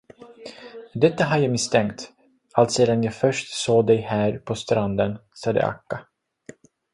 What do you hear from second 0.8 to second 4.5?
Detta har jag misstänkt, alltsedan jag först såg dig här